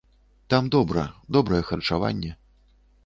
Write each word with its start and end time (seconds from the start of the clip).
Там 0.53 0.69
добра, 0.75 1.03
добрае 1.37 1.61
харчаванне. 1.71 2.33